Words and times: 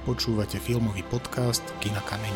Počúvate 0.00 0.56
filmový 0.56 1.04
podcast 1.12 1.60
Kina 1.76 2.00
Kameň. 2.00 2.32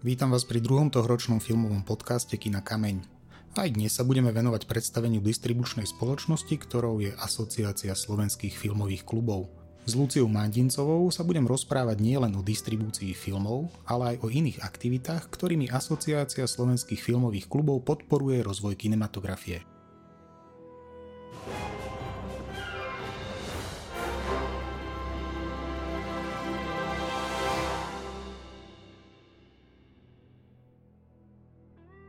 Vítam 0.00 0.32
vás 0.32 0.48
pri 0.48 0.64
druhom 0.64 0.88
tohoročnom 0.88 1.36
filmovom 1.36 1.84
podcaste 1.84 2.40
Kina 2.40 2.64
Kameň. 2.64 3.04
Aj 3.60 3.68
dnes 3.68 3.92
sa 3.92 4.08
budeme 4.08 4.32
venovať 4.32 4.64
predstaveniu 4.64 5.20
distribučnej 5.20 5.84
spoločnosti, 5.84 6.56
ktorou 6.64 7.04
je 7.04 7.12
Asociácia 7.12 7.92
slovenských 7.92 8.56
filmových 8.56 9.04
klubov. 9.04 9.52
S 9.84 9.92
Luciou 9.92 10.24
Mandincovou 10.24 11.04
sa 11.12 11.28
budem 11.28 11.44
rozprávať 11.44 12.00
nielen 12.00 12.32
o 12.40 12.40
distribúcii 12.40 13.12
filmov, 13.12 13.68
ale 13.84 14.16
aj 14.16 14.24
o 14.24 14.32
iných 14.32 14.64
aktivitách, 14.64 15.28
ktorými 15.28 15.68
Asociácia 15.68 16.48
slovenských 16.48 17.04
filmových 17.04 17.52
klubov 17.52 17.84
podporuje 17.84 18.40
rozvoj 18.40 18.80
kinematografie. 18.80 19.73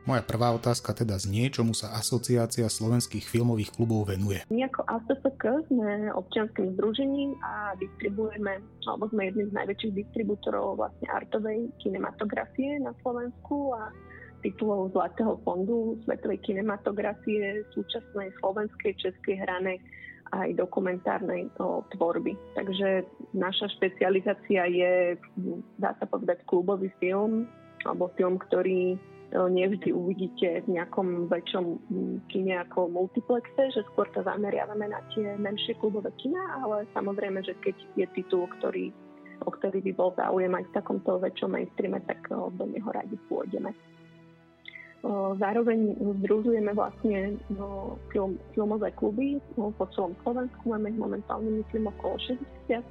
Moja 0.06 0.22
prvá 0.22 0.54
otázka 0.54 0.94
teda 0.94 1.18
znie, 1.18 1.50
čomu 1.50 1.74
sa 1.74 1.90
Asociácia 1.98 2.70
slovenských 2.70 3.26
filmových 3.26 3.74
klubov 3.74 4.06
venuje. 4.14 4.46
My 4.54 4.70
ako 4.70 4.86
ASFK 4.86 5.66
sme 5.66 6.14
občianským 6.14 6.78
združením 6.78 7.34
a 7.42 7.74
distribujeme, 7.74 8.62
alebo 8.86 9.10
sme 9.10 9.26
jedným 9.26 9.50
z 9.50 9.56
najväčších 9.58 9.98
distribútorov 9.98 10.78
vlastne 10.78 11.10
artovej 11.10 11.74
kinematografie 11.82 12.78
na 12.78 12.94
Slovensku 13.02 13.74
a 13.74 13.90
titulov 14.46 14.94
Zlatého 14.94 15.42
fondu 15.42 15.98
svetovej 16.06 16.38
kinematografie, 16.46 17.66
súčasnej 17.74 18.30
slovenskej, 18.38 18.94
českej 19.02 19.42
hranej 19.42 19.82
aj 20.38 20.54
dokumentárnej 20.54 21.50
o, 21.58 21.82
tvorby. 21.98 22.38
Takže 22.54 23.02
naša 23.34 23.74
špecializácia 23.74 24.70
je, 24.70 25.18
dá 25.82 25.98
sa 25.98 26.06
povedať, 26.06 26.46
klubový 26.46 26.94
film, 27.02 27.50
alebo 27.82 28.06
film, 28.14 28.38
ktorý 28.38 28.94
nevždy 29.34 29.90
uvidíte 29.90 30.62
v 30.64 30.78
nejakom 30.78 31.26
väčšom 31.26 31.64
mm, 31.66 32.16
kine 32.30 32.62
ako 32.62 32.86
multiplexe, 32.86 33.74
že 33.74 33.82
skôr 33.92 34.06
sa 34.14 34.22
zameriavame 34.22 34.86
na 34.86 35.02
tie 35.12 35.34
menšie 35.34 35.74
klubové 35.82 36.14
kina, 36.22 36.62
ale 36.62 36.86
samozrejme, 36.94 37.42
že 37.42 37.58
keď 37.58 37.76
je 37.98 38.06
titul, 38.14 38.46
ktorý, 38.58 38.94
o 39.42 39.50
ktorý 39.50 39.82
by 39.82 39.92
bol 39.98 40.10
záujem 40.14 40.52
aj 40.54 40.64
v 40.70 40.74
takomto 40.78 41.18
väčšom 41.18 41.58
mainstreame, 41.58 41.98
tak 42.06 42.22
do 42.30 42.64
neho 42.70 42.88
radi 42.94 43.18
pôjdeme. 43.26 43.74
Zároveň 45.38 45.94
združujeme 46.22 46.74
vlastne 46.74 47.38
no, 47.54 47.94
film, 48.10 48.42
filmové 48.58 48.90
kluby 48.96 49.38
no, 49.54 49.70
po 49.78 49.86
celom 49.94 50.18
Slovensku. 50.26 50.66
Máme 50.66 50.90
ich 50.90 50.98
momentálne, 50.98 51.62
myslím, 51.62 51.90
okolo 51.94 52.18
60 52.66 52.82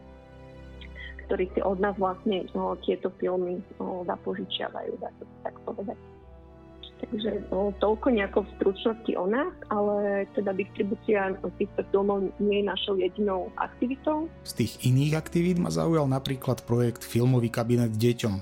ktorí 1.25 1.49
si 1.57 1.59
od 1.65 1.81
nás 1.81 1.97
vlastne 1.97 2.45
no, 2.53 2.77
tieto 2.85 3.09
filmy 3.17 3.57
no, 3.81 4.05
zapožičiavajú, 4.05 4.93
dá 5.01 5.09
sa 5.09 5.25
tak 5.49 5.57
povedať. 5.65 5.97
Takže 7.11 7.31
no, 7.53 7.71
toľko 7.77 8.07
nejako 8.11 8.39
v 8.43 8.53
stručnosti 8.57 9.11
o 9.15 9.25
nás, 9.29 9.53
ale 9.69 10.25
teda 10.33 10.51
distribúcia 10.57 11.33
týchto 11.61 11.81
filmov 11.93 12.33
nie 12.41 12.61
je 12.61 12.65
našou 12.65 12.95
jedinou 12.97 13.53
aktivitou. 13.55 14.27
Z 14.43 14.53
tých 14.57 14.73
iných 14.83 15.13
aktivít 15.15 15.57
ma 15.61 15.69
zaujal 15.69 16.09
napríklad 16.09 16.65
projekt 16.65 17.05
Filmový 17.05 17.53
kabinet 17.53 17.93
deťom. 17.93 18.35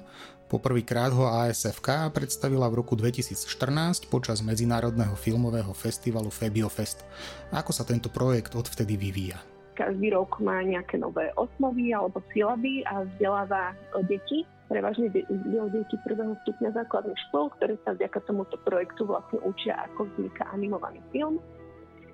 Poprvýkrát 0.53 1.09
ho 1.17 1.25
ASFK 1.25 2.13
predstavila 2.13 2.69
v 2.69 2.85
roku 2.85 2.93
2014 2.93 4.05
počas 4.05 4.45
Medzinárodného 4.45 5.17
filmového 5.17 5.73
festivalu 5.73 6.29
Febiofest. 6.29 7.01
Ako 7.49 7.73
sa 7.73 7.81
tento 7.81 8.13
projekt 8.13 8.53
odvtedy 8.53 8.93
vyvíja? 8.93 9.52
Každý 9.73 10.13
rok 10.13 10.37
má 10.39 10.61
nejaké 10.61 11.01
nové 11.01 11.33
osnovy 11.33 11.91
alebo 11.91 12.21
silaby 12.29 12.85
a 12.85 13.03
vzdeláva 13.09 13.73
deti. 14.05 14.45
Prevažne 14.69 15.09
deti 15.09 15.95
prvého 16.01 16.33
stupňa 16.45 16.73
základných 16.73 17.19
škôl, 17.29 17.51
ktoré 17.57 17.77
sa 17.85 17.93
vďaka 17.93 18.25
tomuto 18.25 18.57
projektu 18.65 19.05
vlastne 19.05 19.37
učia, 19.43 19.77
ako 19.91 20.09
vzniká 20.13 20.49
animovaný 20.49 21.01
film. 21.13 21.37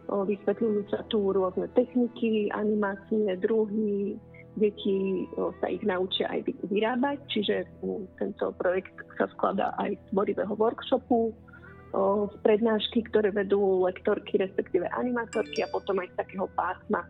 Vysvetľujú 0.09 0.89
sa 0.89 1.05
tu 1.07 1.21
rôzne 1.29 1.69
techniky, 1.77 2.49
animácie, 2.49 3.37
druhy, 3.37 4.17
deti 4.57 5.29
sa 5.61 5.67
ich 5.69 5.85
naučia 5.85 6.25
aj 6.33 6.49
vyrábať, 6.67 7.21
čiže 7.29 7.69
tento 8.17 8.51
projekt 8.57 8.97
sa 9.15 9.29
skladá 9.37 9.71
aj 9.77 9.95
z 9.95 10.01
tvorivého 10.09 10.51
workshopu, 10.57 11.31
z 12.25 12.35
prednášky, 12.41 13.05
ktoré 13.07 13.29
vedú 13.29 13.85
lektorky, 13.85 14.41
respektíve 14.41 14.89
animátorky 14.93 15.61
a 15.63 15.71
potom 15.71 16.01
aj 16.01 16.09
z 16.11 16.15
takého 16.25 16.49
pásma 16.57 17.05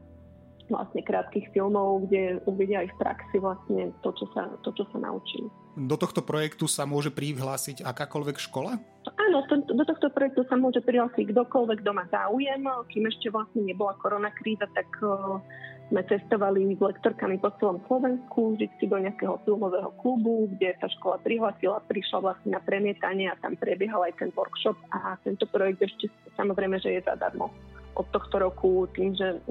vlastne 0.69 1.01
krátkých 1.03 1.49
filmov, 1.51 2.07
kde 2.07 2.39
uvidia 2.45 2.85
aj 2.85 2.89
v 2.93 2.99
praxi 3.01 3.37
vlastne 3.41 3.91
to, 4.05 4.09
čo 4.15 4.25
sa, 4.31 4.47
to, 4.61 4.69
čo 4.73 4.85
sa 4.93 4.97
naučili. 5.01 5.49
Do 5.75 5.97
tohto 5.97 6.21
projektu 6.21 6.69
sa 6.69 6.85
môže 6.85 7.09
prihlásiť 7.09 7.81
akákoľvek 7.83 8.37
škola? 8.37 8.77
Áno, 9.17 9.45
to, 9.49 9.61
do 9.65 9.83
tohto 9.85 10.13
projektu 10.13 10.45
sa 10.45 10.55
môže 10.55 10.81
prihlásiť 10.85 11.33
kdokoľvek, 11.33 11.77
kto 11.81 11.91
má 11.91 12.05
záujem. 12.13 12.61
Kým 12.93 13.03
ešte 13.09 13.27
vlastne 13.33 13.65
nebola 13.65 13.97
koronakríza, 13.97 14.69
tak 14.75 14.89
uh, 15.01 15.41
sme 15.89 16.05
cestovali 16.05 16.77
s 16.77 16.81
lektorkami 16.81 17.41
po 17.41 17.49
celom 17.57 17.81
Slovensku, 17.89 18.53
vždy 18.53 18.69
do 18.85 18.97
nejakého 19.01 19.41
filmového 19.43 19.89
klubu, 19.97 20.45
kde 20.53 20.77
sa 20.77 20.87
škola 20.87 21.17
prihlásila, 21.25 21.81
prišla 21.89 22.21
vlastne 22.21 22.53
na 22.53 22.61
premietanie 22.61 23.33
a 23.33 23.39
tam 23.41 23.57
prebiehal 23.57 24.05
aj 24.05 24.21
ten 24.21 24.29
workshop 24.37 24.77
a 24.93 25.17
tento 25.25 25.49
projekt 25.49 25.81
ešte 25.81 26.13
samozrejme, 26.37 26.77
že 26.77 27.01
je 27.01 27.01
zadarmo 27.01 27.49
od 27.97 28.05
tohto 28.13 28.37
roku 28.37 28.85
tým, 28.93 29.17
že 29.17 29.41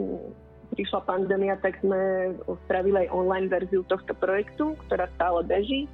prišla 0.73 1.01
pandémia, 1.09 1.57
tak 1.61 1.81
sme 1.81 2.33
spravili 2.67 3.07
aj 3.07 3.15
online 3.15 3.49
verziu 3.49 3.85
tohto 3.89 4.13
projektu, 4.17 4.77
ktorá 4.89 5.09
stále 5.17 5.45
beží. 5.45 5.89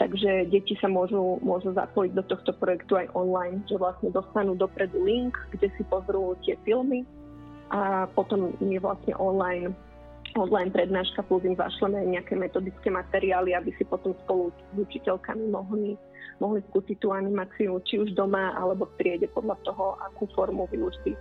Takže 0.00 0.48
deti 0.48 0.80
sa 0.80 0.88
môžu, 0.88 1.36
môžu 1.44 1.76
zapojiť 1.76 2.12
do 2.16 2.24
tohto 2.24 2.56
projektu 2.56 2.96
aj 2.96 3.12
online, 3.12 3.60
že 3.68 3.76
vlastne 3.76 4.08
dostanú 4.08 4.56
dopredu 4.56 4.96
link, 5.04 5.36
kde 5.52 5.68
si 5.76 5.84
pozrú 5.92 6.32
tie 6.40 6.56
filmy 6.64 7.04
a 7.70 8.08
potom 8.16 8.50
je 8.58 8.80
vlastne 8.80 9.12
online 9.20 9.76
online 10.38 10.70
prednáška 10.70 11.26
plus 11.26 11.42
im 11.42 11.58
zašleme 11.58 12.06
nejaké 12.06 12.38
metodické 12.38 12.90
materiály, 12.92 13.54
aby 13.56 13.74
si 13.74 13.84
potom 13.86 14.14
spolu 14.26 14.54
s 14.54 14.76
učiteľkami 14.78 15.50
mohli 15.50 15.98
mohli 16.40 16.64
skúsiť 16.72 16.96
tú 16.98 17.12
animáciu 17.12 17.76
či 17.84 18.00
už 18.00 18.16
doma 18.16 18.56
alebo 18.56 18.88
v 18.88 18.96
triede 18.96 19.28
podľa 19.28 19.60
toho, 19.60 20.00
akú 20.00 20.24
formu 20.32 20.64
výučby, 20.72 21.12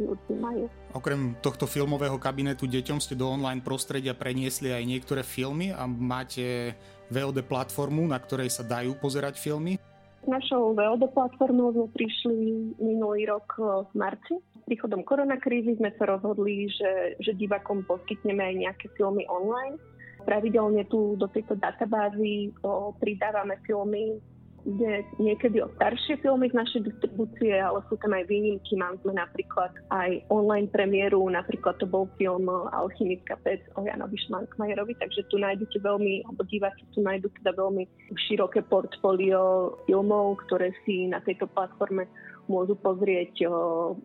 výučby 0.00 0.34
majú. 0.40 0.64
Okrem 0.96 1.36
tohto 1.44 1.68
filmového 1.68 2.16
kabinetu 2.16 2.64
deťom 2.64 2.98
ste 2.98 3.12
do 3.12 3.28
online 3.28 3.60
prostredia 3.60 4.16
preniesli 4.16 4.72
aj 4.72 4.82
niektoré 4.88 5.22
filmy 5.22 5.76
a 5.76 5.84
máte 5.84 6.72
VOD 7.12 7.44
platformu, 7.44 8.08
na 8.08 8.16
ktorej 8.16 8.48
sa 8.48 8.64
dajú 8.64 8.96
pozerať 8.96 9.36
filmy? 9.36 9.76
Našou 10.24 10.72
VOD 10.72 11.12
platformou 11.12 11.76
sme 11.76 11.86
prišli 11.92 12.36
minulý 12.80 13.28
rok 13.28 13.46
v 13.60 13.92
marci. 13.92 14.40
Príchodom 14.62 15.02
koronakrízy 15.02 15.76
sme 15.76 15.90
sa 15.98 16.06
rozhodli, 16.06 16.70
že, 16.70 17.18
že 17.18 17.34
divakom 17.34 17.82
poskytneme 17.84 18.42
aj 18.42 18.54
nejaké 18.68 18.86
filmy 18.94 19.26
online. 19.26 19.76
Pravidelne 20.22 20.86
tu 20.86 21.18
do 21.18 21.26
tejto 21.26 21.58
databázy 21.58 22.54
pridávame 23.02 23.58
filmy 23.66 24.22
ide 24.62 25.02
niekedy 25.18 25.58
o 25.62 25.70
staršie 25.78 26.22
filmy 26.22 26.46
z 26.50 26.54
našej 26.54 26.80
distribúcie, 26.86 27.50
ale 27.58 27.82
sú 27.90 27.98
tam 27.98 28.14
aj 28.14 28.30
výnimky. 28.30 28.78
Mám 28.78 29.02
sme 29.02 29.18
napríklad 29.18 29.74
aj 29.90 30.22
online 30.30 30.70
premiéru, 30.70 31.26
napríklad 31.26 31.78
to 31.82 31.86
bol 31.86 32.06
film 32.18 32.46
Alchymická 32.70 33.38
pec 33.42 33.62
o 33.74 33.82
Janovi 33.82 34.18
Šmankmajerovi, 34.26 34.94
takže 35.02 35.26
tu 35.30 35.42
nájdete 35.42 35.82
veľmi, 35.82 36.22
alebo 36.26 36.42
diváci 36.46 36.82
tu 36.94 37.02
nájdu 37.02 37.26
teda 37.42 37.58
veľmi 37.58 37.84
široké 38.30 38.62
portfólio 38.70 39.74
filmov, 39.90 40.38
ktoré 40.46 40.70
si 40.86 41.10
na 41.10 41.18
tejto 41.26 41.50
platforme 41.50 42.06
môžu 42.50 42.74
pozrieť 42.74 43.46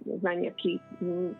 za 0.05 0.31
nejaký 0.33 0.77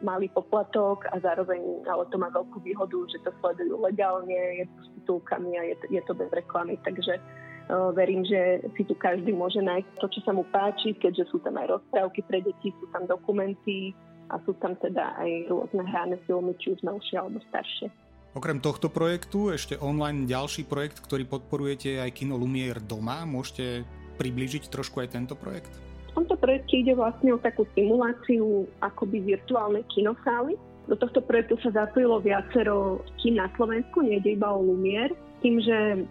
malý 0.01 0.29
poplatok 0.33 1.05
a 1.13 1.21
zároveň, 1.21 1.85
ale 1.85 2.09
to 2.09 2.17
má 2.17 2.29
veľkú 2.33 2.61
výhodu, 2.65 2.97
že 3.09 3.21
to 3.21 3.31
sledujú 3.41 3.77
legálne, 3.77 4.33
je 4.33 4.65
to 4.65 4.79
s 4.81 4.89
titulkami 5.01 5.51
a 5.57 5.63
je 5.69 5.75
to, 5.77 5.85
je 5.94 6.01
to 6.05 6.13
bez 6.17 6.29
reklamy, 6.33 6.75
takže 6.81 7.21
Verím, 7.67 8.23
že 8.23 8.63
si 8.79 8.88
tu 8.88 8.95
každý 8.95 9.35
môže 9.35 9.59
nájsť 9.59 9.99
to, 9.99 10.07
čo 10.07 10.19
sa 10.23 10.31
mu 10.31 10.47
páči, 10.55 10.95
keďže 10.95 11.27
sú 11.27 11.44
tam 11.44 11.59
aj 11.59 11.75
rozprávky 11.75 12.23
pre 12.23 12.39
deti, 12.39 12.71
sú 12.79 12.88
tam 12.95 13.03
dokumenty 13.03 13.91
a 14.31 14.39
sú 14.47 14.55
tam 14.63 14.79
teda 14.79 15.19
aj 15.19 15.51
rôzne 15.51 15.83
hrané 15.83 16.15
filmy, 16.23 16.55
či 16.63 16.71
už 16.71 16.79
novšie 16.88 17.19
alebo 17.19 17.43
staršie. 17.51 17.91
Okrem 18.39 18.63
tohto 18.63 18.88
projektu 18.88 19.51
ešte 19.51 19.75
online 19.83 20.23
ďalší 20.23 20.63
projekt, 20.63 21.03
ktorý 21.03 21.27
podporujete 21.27 22.00
aj 22.00 22.15
Kino 22.15 22.39
Lumier 22.39 22.79
doma. 22.79 23.27
Môžete 23.27 23.83
približiť 24.15 24.71
trošku 24.71 25.03
aj 25.03 25.19
tento 25.19 25.35
projekt? 25.35 25.75
Tomto 26.17 26.33
projekte 26.33 26.81
ide 26.81 26.97
vlastne 26.97 27.29
o 27.29 27.37
takú 27.37 27.69
simuláciu 27.77 28.65
akoby 28.81 29.37
virtuálnej 29.37 29.85
kinosály. 29.93 30.57
Do 30.89 30.97
tohto 30.97 31.21
projektu 31.21 31.61
sa 31.61 31.85
zapojilo 31.85 32.17
viacero 32.25 33.05
kín 33.21 33.37
na 33.37 33.45
Slovensku, 33.53 34.01
nejde 34.01 34.33
iba 34.33 34.49
o 34.49 34.65
Lumier, 34.65 35.13
tým, 35.45 35.61
že 35.61 36.09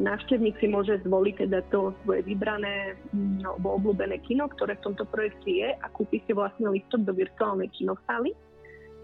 návštevník 0.00 0.56
si 0.56 0.72
môže 0.72 0.96
zvoliť 1.04 1.44
teda 1.44 1.60
to 1.68 1.92
svoje 2.00 2.24
vybrané 2.24 2.96
mm, 3.12 3.44
alebo 3.44 3.76
obľúbené 3.76 4.24
kino, 4.24 4.48
ktoré 4.48 4.80
v 4.80 4.88
tomto 4.88 5.04
projekte 5.04 5.52
je 5.52 5.68
a 5.68 5.86
kúpi 5.92 6.24
si 6.24 6.32
vlastne 6.32 6.72
listok 6.72 7.04
do 7.04 7.12
virtuálnej 7.12 7.68
kinosály. 7.76 8.32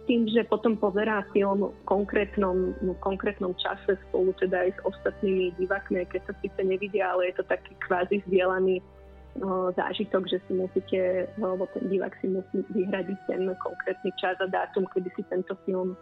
tým, 0.08 0.26
že 0.32 0.49
potom 0.49 0.81
pozerá 0.81 1.29
film 1.37 1.69
v 1.69 1.76
konkrétnom, 1.84 2.73
v 2.81 2.96
konkrétnom 3.05 3.52
čase 3.61 4.00
spolu 4.08 4.32
teda 4.40 4.64
aj 4.64 4.70
s 4.75 4.81
ostatnými 4.81 5.52
divákmi, 5.61 6.08
keď 6.08 6.25
sa 6.25 6.34
síce 6.40 6.61
nevidia, 6.64 7.12
ale 7.12 7.31
je 7.31 7.38
to 7.38 7.44
taký 7.52 7.76
kvázi 7.84 8.25
vzdielaný 8.25 8.81
zážitok, 9.76 10.29
že 10.29 10.38
si 10.44 10.52
musíte, 10.52 11.00
alebo 11.40 11.64
ten 11.73 11.88
divák 11.88 12.12
si 12.20 12.29
musí 12.29 12.61
vyhradiť 12.76 13.19
ten 13.29 13.49
konkrétny 13.56 14.11
čas 14.20 14.37
a 14.44 14.46
dátum, 14.49 14.84
kedy 14.93 15.08
si 15.17 15.23
tento 15.32 15.56
film 15.64 15.96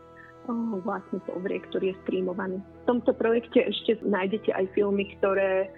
vlastne 0.82 1.22
pozrie, 1.30 1.62
ktorý 1.70 1.94
je 1.94 2.00
streamovaný. 2.02 2.58
V 2.58 2.86
tomto 2.90 3.14
projekte 3.14 3.70
ešte 3.70 4.02
nájdete 4.02 4.50
aj 4.50 4.66
filmy, 4.74 5.06
ktoré 5.18 5.70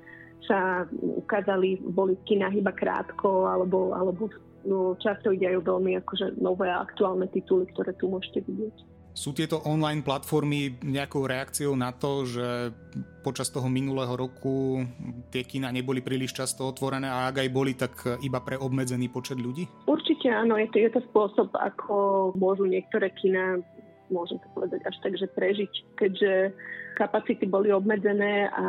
sa 0.48 0.88
ukázali, 0.98 1.78
boli 1.92 2.16
v 2.24 2.40
iba 2.56 2.72
krátko, 2.72 3.46
alebo, 3.46 3.92
alebo 3.92 4.32
no, 4.64 4.96
často 4.98 5.30
ide 5.30 5.52
aj 5.52 5.62
veľmi 5.62 6.00
akože 6.02 6.40
nové 6.40 6.72
aktuálne 6.72 7.28
tituly, 7.30 7.68
ktoré 7.76 7.92
tu 8.00 8.08
môžete 8.08 8.42
vidieť. 8.48 8.76
Sú 9.12 9.36
tieto 9.36 9.60
online 9.68 10.00
platformy 10.00 10.80
nejakou 10.80 11.28
reakciou 11.28 11.76
na 11.76 11.92
to, 11.92 12.24
že 12.24 12.72
počas 13.20 13.52
toho 13.52 13.68
minulého 13.68 14.16
roku 14.16 14.82
tie 15.28 15.44
kina 15.44 15.68
neboli 15.68 16.00
príliš 16.00 16.32
často 16.32 16.64
otvorené 16.64 17.06
a 17.06 17.28
ak 17.28 17.44
aj 17.44 17.48
boli, 17.52 17.72
tak 17.76 17.92
iba 18.24 18.40
pre 18.40 18.56
obmedzený 18.56 19.12
počet 19.12 19.36
ľudí? 19.36 19.68
Určite 19.84 20.32
áno, 20.32 20.56
je 20.56 20.68
to, 20.72 20.76
je 20.80 20.90
to 20.96 21.00
spôsob, 21.12 21.52
ako 21.54 22.32
môžu 22.40 22.64
niektoré 22.64 23.12
kina 23.12 23.60
môžem 24.12 24.36
to 24.40 24.48
povedať 24.52 24.84
až 24.84 24.96
tak, 25.00 25.16
že 25.16 25.26
prežiť, 25.32 25.72
keďže 25.96 26.32
kapacity 27.00 27.48
boli 27.48 27.72
obmedzené 27.72 28.52
a 28.52 28.64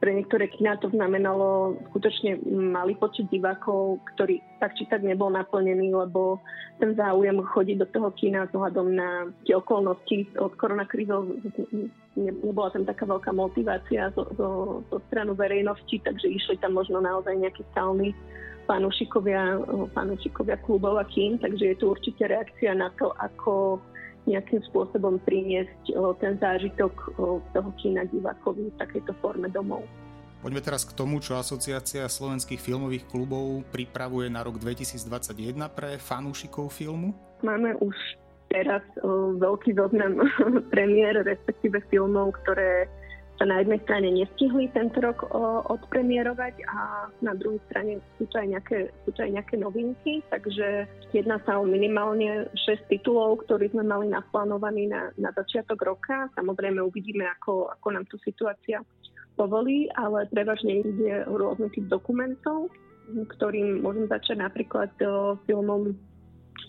pre 0.00 0.16
niektoré 0.16 0.48
kina 0.48 0.80
to 0.80 0.88
znamenalo 0.88 1.76
skutočne 1.92 2.40
malý 2.48 2.96
počet 2.96 3.28
divákov, 3.28 4.00
ktorý 4.16 4.40
tak 4.56 4.72
či 4.80 4.88
tak 4.88 5.04
nebol 5.04 5.28
naplnený, 5.28 5.92
lebo 5.92 6.40
ten 6.80 6.96
záujem 6.96 7.36
chodiť 7.44 7.76
do 7.84 7.86
toho 7.92 8.08
kina 8.16 8.48
vzhľadom 8.48 8.96
na 8.96 9.28
tie 9.44 9.60
okolnosti 9.60 10.24
od 10.40 10.56
koronakrízov 10.56 11.28
nebola 12.16 12.72
tam 12.72 12.88
taká 12.88 13.04
veľká 13.04 13.30
motivácia 13.36 14.08
zo, 14.16 14.24
zo, 14.34 14.48
zo 14.88 14.98
stranu 15.12 15.36
verejnosti, 15.36 16.00
takže 16.00 16.32
išli 16.32 16.56
tam 16.64 16.80
možno 16.80 17.04
naozaj 17.04 17.36
nejakí 17.36 17.60
stálni 17.76 18.16
fanúšikovia, 18.64 19.60
fanúšikovia 19.92 20.56
klubov 20.64 20.96
a 20.96 21.04
kín, 21.04 21.36
takže 21.42 21.74
je 21.74 21.76
tu 21.76 21.92
určite 21.92 22.24
reakcia 22.24 22.72
na 22.72 22.88
to, 22.96 23.12
ako 23.18 23.82
nejakým 24.28 24.60
spôsobom 24.68 25.20
priniesť 25.24 25.96
ten 26.20 26.36
zážitok 26.36 26.92
toho 27.56 27.70
kina 27.80 28.04
divákovi 28.08 28.68
v 28.72 28.78
takejto 28.80 29.12
forme 29.24 29.48
domov. 29.48 29.84
Poďme 30.40 30.64
teraz 30.64 30.88
k 30.88 30.96
tomu, 30.96 31.20
čo 31.20 31.36
Asociácia 31.36 32.08
slovenských 32.08 32.56
filmových 32.56 33.04
klubov 33.12 33.60
pripravuje 33.68 34.32
na 34.32 34.40
rok 34.40 34.56
2021 34.56 35.36
pre 35.68 36.00
fanúšikov 36.00 36.72
filmu. 36.72 37.12
Máme 37.44 37.76
už 37.76 37.92
teraz 38.48 38.80
veľký 39.36 39.76
zoznam 39.76 40.24
premiér, 40.72 41.20
respektíve 41.28 41.84
filmov, 41.92 42.32
ktoré 42.40 42.88
sa 43.40 43.48
na 43.48 43.64
jednej 43.64 43.80
strane 43.88 44.12
nestihli 44.12 44.68
tento 44.76 45.00
rok 45.00 45.24
odpremierovať 45.72 46.60
a 46.68 47.08
na 47.24 47.32
druhej 47.32 47.56
strane 47.72 47.96
sú 48.20 48.28
to, 48.28 48.36
aj 48.36 48.52
nejaké, 48.52 48.92
sú 49.08 49.16
to 49.16 49.24
aj 49.24 49.32
nejaké 49.32 49.56
novinky, 49.56 50.20
takže 50.28 50.84
jedná 51.16 51.40
sa 51.48 51.56
o 51.56 51.64
minimálne 51.64 52.52
6 52.52 52.92
titulov, 52.92 53.48
ktorí 53.48 53.72
sme 53.72 53.88
mali 53.88 54.12
naplánovaní 54.12 54.92
na, 54.92 55.08
na 55.16 55.32
začiatok 55.32 55.80
roka. 55.80 56.28
Samozrejme 56.36 56.84
uvidíme, 56.84 57.24
ako, 57.40 57.72
ako 57.80 57.88
nám 57.96 58.04
tu 58.12 58.20
situácia 58.20 58.84
povolí, 59.40 59.88
ale 59.96 60.28
prevažne 60.28 60.84
ide 60.84 61.24
o 61.24 61.40
rôzny 61.40 61.72
typ 61.72 61.88
dokumentov, 61.88 62.68
ktorým 63.08 63.80
môžem 63.80 64.04
začať 64.04 64.36
napríklad 64.36 64.92
filmom 65.48 65.96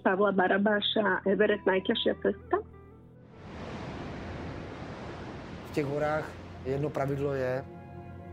Pavla 0.07 0.31
Barabáša 0.31 1.27
Everest 1.27 1.67
najťažšia 1.67 2.15
cesta. 2.24 2.63
V 5.67 5.75
těch 5.75 5.88
horách 5.88 6.40
Jedno 6.66 6.90
pravidlo 6.90 7.34
je, 7.34 7.63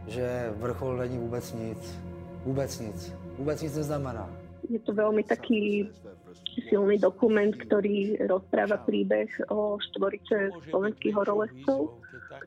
že 0.09 0.53
vrchol 0.57 0.97
není 0.97 1.19
vůbec 1.19 1.53
nic. 1.53 2.01
Vůbec 2.45 2.81
nic. 2.81 3.15
Vůbec 3.39 3.63
nic 3.63 3.77
neznamená. 3.77 4.29
Je 4.69 4.79
to 4.85 4.93
veľmi 4.93 5.25
taký 5.25 5.89
silný 6.69 7.01
dokument, 7.01 7.57
ktorý 7.57 8.21
rozpráva 8.29 8.77
príbeh 8.85 9.33
o 9.49 9.81
štvorice 9.81 10.53
slovenských 10.69 11.15
horolezcov, 11.17 11.97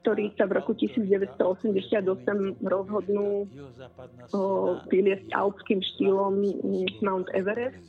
ktorí 0.05 0.29
sa 0.37 0.45
v 0.45 0.61
roku 0.61 0.77
1988 0.77 1.41
rozhodnú 2.61 3.49
vyliesť 4.85 5.27
alpským 5.33 5.81
štýlom 5.81 6.45
Mount 7.01 7.33
Everest 7.33 7.81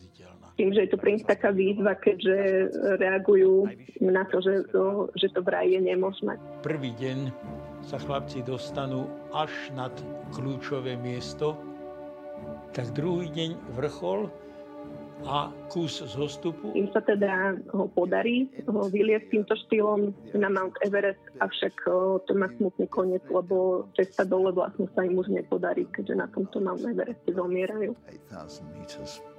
tým, 0.56 0.72
že 0.72 0.84
je 0.84 0.90
to 0.92 1.00
pre 1.00 1.16
nich 1.16 1.24
taká 1.24 1.48
výzva, 1.48 1.96
keďže 1.96 2.68
reagujú 3.00 3.72
na 4.04 4.24
to, 4.28 4.40
že 4.44 4.68
to, 4.68 5.08
že 5.16 5.32
to 5.32 5.40
vraj 5.40 5.64
je 5.64 5.80
nemožné. 5.80 6.36
Prvý 6.60 6.92
deň 6.96 7.32
sa 7.82 7.98
chlapci 7.98 8.46
dostanú 8.46 9.10
až 9.34 9.50
nad 9.74 9.92
kľúčové 10.34 10.94
miesto, 10.98 11.58
tak 12.74 12.90
druhý 12.94 13.28
deň 13.30 13.50
vrchol 13.78 14.30
a 15.22 15.54
kus 15.70 16.02
zostupu. 16.02 16.74
Im 16.74 16.90
sa 16.90 16.98
teda 16.98 17.54
ho 17.70 17.86
podarí 17.94 18.50
ho 18.66 18.90
vyliesť 18.90 19.30
týmto 19.30 19.54
štýlom 19.54 20.10
na 20.34 20.50
Mount 20.50 20.74
Everest, 20.82 21.22
avšak 21.38 21.74
to 22.26 22.32
má 22.34 22.50
smutný 22.58 22.90
koniec, 22.90 23.22
lebo 23.30 23.86
cesta 23.94 24.26
dole 24.26 24.50
vlastne 24.50 24.90
sa 24.98 25.06
im 25.06 25.14
už 25.14 25.30
nepodarí, 25.30 25.86
keďže 25.94 26.14
na 26.18 26.26
tomto 26.26 26.58
Mount 26.58 26.82
Evereste 26.82 27.30
zomierajú. 27.30 27.94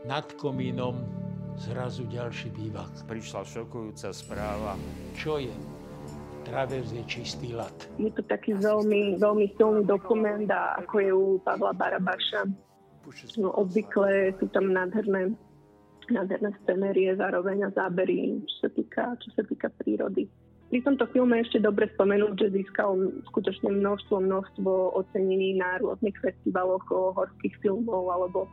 Nad 0.07 0.27
komínom 0.39 1.03
zrazu 1.59 2.07
ďalší 2.07 2.55
bývak. 2.55 3.03
Prišla 3.03 3.43
šokujúca 3.43 4.09
správa. 4.15 4.79
Čo 5.19 5.37
je? 5.43 5.51
Travers 6.43 6.91
je 6.91 7.03
čistý 7.07 7.55
lat. 7.55 7.73
Je 7.97 8.11
to 8.11 8.21
taký 8.27 8.53
veľmi, 8.59 9.17
veľmi 9.17 9.47
silný 9.55 9.87
dokument 9.87 10.45
a 10.51 10.77
ako 10.83 10.95
je 10.99 11.11
u 11.11 11.25
Pavla 11.41 11.71
Barabaša. 11.73 12.45
No, 13.39 13.51
obvykle 13.55 14.31
sú 14.39 14.47
tam 14.51 14.71
nádherné, 14.71 15.35
nádherné 16.07 16.51
scenérie 16.63 17.11
zároveň 17.15 17.67
a 17.67 17.69
zábery, 17.75 18.39
čo 18.47 18.55
sa 18.67 18.69
týka, 18.71 19.03
čo 19.19 19.29
sa 19.35 19.43
týka 19.43 19.67
prírody. 19.79 20.27
Pri 20.71 20.81
tomto 20.81 21.05
filme 21.13 21.37
ešte 21.37 21.61
dobre 21.61 21.85
spomenúť, 21.93 22.33
že 22.33 22.55
získal 22.63 22.97
skutočne 23.29 23.69
množstvo, 23.77 24.23
množstvo 24.25 24.97
ocenení 24.97 25.59
na 25.59 25.77
rôznych 25.77 26.17
festivaloch 26.17 26.87
horských 26.89 27.59
filmov 27.61 28.09
alebo 28.09 28.49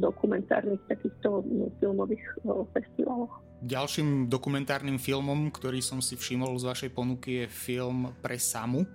dokumentárnych 0.00 0.80
takýchto 0.88 1.44
no, 1.44 1.68
filmových 1.80 2.24
festivaloch. 2.72 3.32
Ďalším 3.58 4.30
dokumentárnym 4.30 5.02
filmom, 5.02 5.50
ktorý 5.50 5.82
som 5.82 5.98
si 5.98 6.14
všimol 6.14 6.54
z 6.62 6.64
vašej 6.70 6.90
ponuky, 6.94 7.42
je 7.42 7.46
film 7.50 8.14
Pre 8.22 8.38
Samu. 8.38 8.86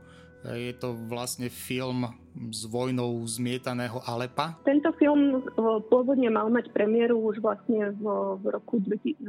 Je 0.44 0.76
to 0.76 0.92
vlastne 1.08 1.48
film 1.48 2.04
s 2.52 2.68
vojnou 2.68 3.24
zmietaného 3.24 4.04
Alepa. 4.04 4.60
Tento 4.68 4.92
film 5.00 5.40
pôvodne 5.88 6.28
mal 6.28 6.52
mať 6.52 6.68
premiéru 6.76 7.16
už 7.16 7.40
vlastne 7.40 7.96
v, 7.96 8.06
v 8.44 8.46
roku 8.52 8.84
2020, 8.84 9.24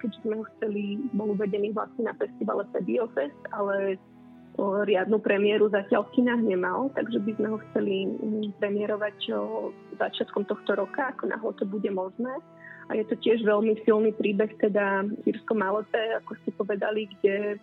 keďže 0.00 0.18
sme 0.24 0.40
ho 0.40 0.44
chceli, 0.56 0.96
bol 1.12 1.36
uvedený 1.36 1.76
vlastne 1.76 2.08
na 2.08 2.16
festivale 2.16 2.64
Biofest, 2.80 3.40
ale 3.52 4.00
riadnu 4.87 5.19
premiéru 5.19 5.67
zatiaľ 5.67 6.07
v 6.07 6.13
kinách 6.19 6.41
nemal, 6.47 6.87
takže 6.95 7.19
by 7.19 7.31
sme 7.35 7.47
ho 7.51 7.57
chceli 7.69 8.07
mm, 8.07 8.55
premiérovať 8.63 9.17
začiatkom 9.99 10.47
tohto 10.47 10.79
roka, 10.79 11.11
ako 11.11 11.27
náhle 11.27 11.51
to 11.59 11.67
bude 11.67 11.91
možné. 11.91 12.31
A 12.87 12.95
je 12.95 13.03
to 13.09 13.19
tiež 13.19 13.43
veľmi 13.43 13.75
silný 13.83 14.13
príbeh, 14.15 14.55
teda 14.61 15.03
Sírsko 15.25 15.57
Malepe, 15.57 16.21
ako 16.23 16.37
ste 16.39 16.49
povedali, 16.55 17.09
kde 17.17 17.59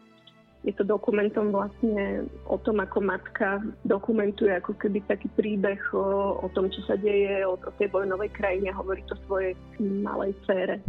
je 0.62 0.72
to 0.74 0.84
dokumentom 0.84 1.50
vlastne 1.50 2.26
o 2.46 2.58
tom, 2.58 2.82
ako 2.82 2.98
matka 3.02 3.62
dokumentuje 3.86 4.52
ako 4.52 4.74
keby 4.78 5.02
taký 5.08 5.30
príbeh 5.34 5.78
o, 5.94 6.38
o 6.42 6.46
tom, 6.54 6.70
čo 6.70 6.82
sa 6.86 6.98
deje, 6.98 7.42
o, 7.46 7.54
o 7.56 7.70
tej 7.78 7.88
vojnovej 7.90 8.30
krajine, 8.34 8.70
hovorí 8.74 9.02
to 9.08 9.16
svojej 9.24 9.56
malej 9.80 10.36
cére. 10.44 10.82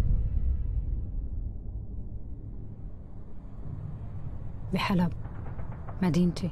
بحلب 4.74 5.13
مدينتي 6.02 6.50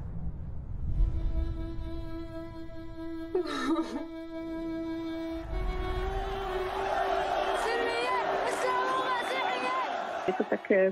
Je 10.27 10.35
to 10.35 10.45
také 10.51 10.91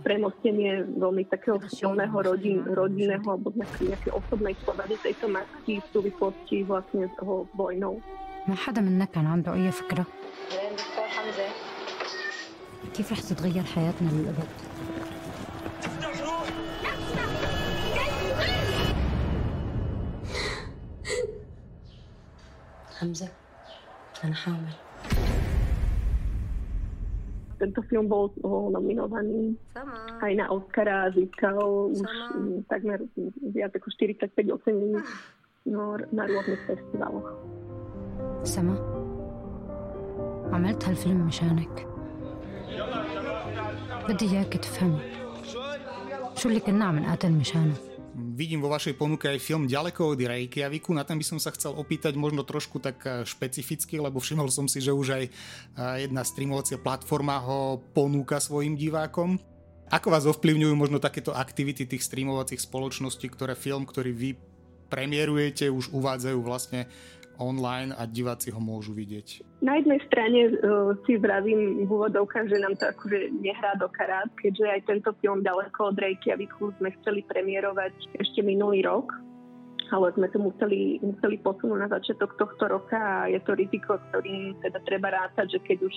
premostenie 0.00 0.88
veľmi 0.96 1.28
takého 1.28 1.60
silného 1.68 2.16
rodin, 2.16 2.64
rodinného 2.64 3.28
alebo 3.28 3.52
nejakej 3.60 4.08
osobnej 4.08 4.56
povady 4.64 4.96
tejto 5.04 5.28
matky 5.28 5.84
v 5.84 5.86
súvislosti 5.92 6.64
vlastne 6.64 7.04
s 7.04 7.14
toho 7.20 7.44
vojnou. 7.52 8.00
ما 8.48 8.54
حدا 8.54 8.80
منا 8.80 9.04
كان 9.04 9.26
عنده 9.26 9.54
أي 9.54 9.72
فكرة 9.72 10.06
كيف 12.94 13.12
رح 13.12 13.20
تتغير 13.20 13.62
حياتنا 13.62 14.08
للأبد 14.10 14.48
حمزة 23.04 23.28
أنا 24.24 24.34
هعمل 24.46 24.72
الطفيون 27.62 28.08
بوت 28.08 28.32
هو 28.44 28.70
نمينا 28.70 29.02
وبعدين 29.02 29.56
هينا 30.22 30.44
أو 30.44 30.60
كرا 30.60 31.08
زيكا 31.08 31.52
وتجمر 31.52 33.06
بيعطي 33.42 33.78
كشتيري 33.78 34.12
تكتب 34.12 34.48
يوصلني 34.48 35.02
نار 35.66 36.06
نار 36.12 36.30
وقت 36.30 36.50
فيست 36.66 36.84
دعوة 36.94 37.38
سما 38.42 38.74
عملت 40.52 40.88
هالفيلم 40.88 41.26
مشانك. 41.26 41.86
بدي 44.08 44.30
إياك 44.32 44.56
تفهمي. 44.56 44.98
شو 46.34 46.48
اللي 46.48 46.60
كنا 46.60 46.84
عم 46.84 46.98
نقاتل 46.98 47.32
مشانه؟ 47.32 47.74
Vidím 48.14 48.62
vo 48.62 48.70
vašej 48.70 48.94
ponuke 48.94 49.26
aj 49.26 49.42
film 49.42 49.66
Ďaleko 49.66 50.14
od 50.14 50.20
Reykjaviku, 50.22 50.94
na 50.94 51.02
ten 51.02 51.18
by 51.18 51.26
som 51.26 51.38
sa 51.42 51.50
chcel 51.50 51.74
opýtať 51.74 52.14
možno 52.14 52.46
trošku 52.46 52.78
tak 52.78 53.02
eh, 53.02 53.26
špecificky, 53.26 53.98
lebo 53.98 54.22
všimol 54.22 54.46
som 54.54 54.70
si, 54.70 54.78
že 54.78 54.94
už 54.94 55.18
aj 55.18 55.24
eh, 55.26 55.32
jedna 56.06 56.22
streamovacia 56.22 56.78
platforma 56.78 57.42
ho 57.42 57.82
ponúka 57.90 58.38
svojim 58.38 58.78
divákom. 58.78 59.42
Ako 59.90 60.08
vás 60.14 60.24
ovplyvňujú 60.30 60.74
možno 60.78 61.02
takéto 61.02 61.34
aktivity 61.34 61.84
tých 61.84 62.06
streamovacích 62.06 62.62
spoločností, 62.62 63.28
ktoré 63.28 63.58
film, 63.58 63.84
ktorý 63.84 64.10
vy 64.14 64.30
premiérujete, 64.88 65.68
už 65.68 65.90
uvádzajú 65.90 66.38
vlastne 66.40 66.86
online 67.38 67.94
a 67.96 68.06
diváci 68.06 68.54
ho 68.54 68.60
môžu 68.60 68.94
vidieť? 68.94 69.60
Na 69.64 69.80
jednej 69.80 70.00
strane 70.06 70.40
uh, 70.54 70.94
si 71.08 71.16
vravím 71.16 71.84
v 71.84 71.90
úvodovkách, 71.90 72.46
že 72.52 72.62
nám 72.62 72.74
to 72.76 72.90
akože 72.90 73.32
nehrá 73.40 73.74
do 73.80 73.88
karát, 73.90 74.28
keďže 74.38 74.66
aj 74.68 74.80
tento 74.86 75.10
film 75.18 75.40
ďaleko 75.40 75.94
od 75.94 75.96
Reykjaviku 75.96 76.70
sme 76.78 76.94
chceli 77.00 77.24
premiérovať 77.26 77.94
ešte 78.20 78.40
minulý 78.44 78.84
rok, 78.84 79.10
ale 79.90 80.12
sme 80.16 80.28
to 80.32 80.38
museli, 80.38 81.02
museli 81.02 81.36
posunúť 81.42 81.78
na 81.84 81.88
začiatok 81.90 82.38
tohto 82.40 82.64
roka 82.70 82.96
a 82.96 83.28
je 83.28 83.40
to 83.44 83.52
riziko, 83.58 84.00
ktorým 84.10 84.56
teda 84.64 84.78
treba 84.88 85.12
rátať, 85.12 85.56
že 85.56 85.60
keď 85.64 85.78
už 85.84 85.96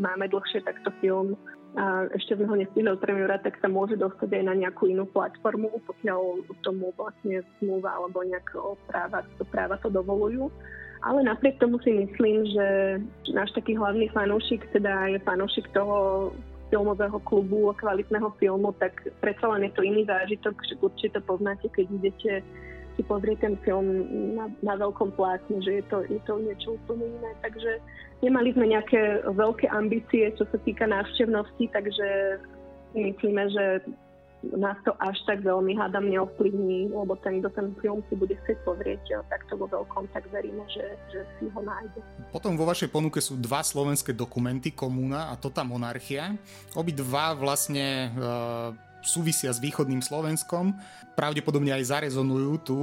máme 0.00 0.30
dlhšie 0.30 0.64
takto 0.64 0.88
film 1.02 1.36
a 1.76 2.08
ešte 2.16 2.38
sme 2.38 2.48
ho 2.48 2.56
nestihli 2.56 2.88
premiérovať, 2.96 3.44
tak 3.44 3.60
sa 3.60 3.68
môže 3.68 4.00
dostať 4.00 4.40
aj 4.40 4.44
na 4.48 4.54
nejakú 4.56 4.88
inú 4.88 5.04
platformu, 5.12 5.68
pokiaľ 5.84 6.48
tomu 6.64 6.94
vlastne 6.96 7.44
zmluva 7.60 7.92
alebo 8.00 8.24
nejaké 8.24 8.56
práva, 8.88 9.20
práva 9.52 9.76
to 9.84 9.92
dovolujú. 9.92 10.48
Ale 11.04 11.22
napriek 11.22 11.62
tomu 11.62 11.78
si 11.84 11.94
myslím, 11.94 12.42
že 12.50 12.66
náš 13.30 13.54
taký 13.54 13.78
hlavný 13.78 14.10
fanúšik, 14.10 14.66
teda 14.74 15.14
je 15.14 15.18
fanúšik 15.22 15.70
toho 15.70 16.30
filmového 16.68 17.16
klubu 17.24 17.70
a 17.70 17.78
kvalitného 17.78 18.28
filmu, 18.36 18.74
tak 18.76 18.92
predsa 19.22 19.48
len 19.56 19.68
je 19.68 19.72
to 19.72 19.82
iný 19.86 20.04
zážitok, 20.04 20.54
že 20.68 20.74
určite 20.82 21.18
poznáte, 21.24 21.68
keď 21.72 21.86
idete 22.02 22.32
si 22.98 23.06
pozrieť 23.06 23.46
ten 23.46 23.54
film 23.62 23.86
na, 24.34 24.50
na 24.66 24.74
veľkom 24.74 25.14
plátne, 25.14 25.62
že 25.62 25.78
je 25.78 25.84
to, 25.86 26.02
je 26.10 26.18
to 26.26 26.34
niečo 26.42 26.74
úplne 26.74 27.06
iné. 27.06 27.30
Takže 27.46 27.78
nemali 28.26 28.50
sme 28.58 28.74
nejaké 28.74 29.22
veľké 29.30 29.70
ambície, 29.70 30.34
čo 30.34 30.42
sa 30.50 30.58
týka 30.66 30.90
návštevnosti, 30.90 31.70
takže 31.70 32.08
myslíme, 32.98 33.44
že 33.54 33.64
nás 34.42 34.78
to 34.86 34.94
až 35.02 35.18
tak 35.26 35.42
veľmi 35.42 35.74
hádam 35.74 36.06
neovplyvní, 36.06 36.94
lebo 36.94 37.18
ten, 37.18 37.42
kto 37.42 37.50
ten 37.58 37.66
film 37.82 38.02
si 38.06 38.14
bude 38.14 38.38
chcieť 38.38 38.58
pozrieť 38.62 39.02
takto 39.26 39.58
vo 39.58 39.66
veľkom, 39.66 40.06
tak 40.14 40.30
veríme, 40.30 40.62
že, 40.70 40.94
že 41.10 41.26
si 41.38 41.50
ho 41.50 41.60
nájde. 41.62 41.98
Potom 42.30 42.54
vo 42.54 42.62
vašej 42.62 42.86
ponuke 42.86 43.18
sú 43.18 43.34
dva 43.34 43.66
slovenské 43.66 44.14
dokumenty, 44.14 44.70
Komúna 44.70 45.30
a 45.30 45.34
Tota 45.34 45.66
monarchia. 45.66 46.38
Obidva 46.78 47.34
vlastne 47.34 48.14
e, 48.14 48.87
súvisia 49.08 49.48
s 49.48 49.58
východným 49.58 50.04
Slovenskom. 50.04 50.76
Pravdepodobne 51.16 51.72
aj 51.72 51.88
zarezonujú 51.88 52.52
tu, 52.60 52.78